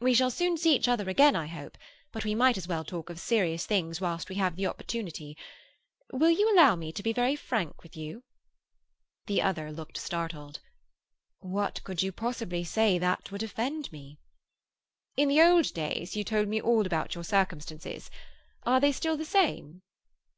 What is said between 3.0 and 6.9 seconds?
of serious things whilst we have the opportunity. Will you allow